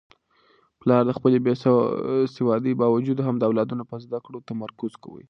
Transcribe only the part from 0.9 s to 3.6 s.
د خپلې بې سوادۍ باوجود هم د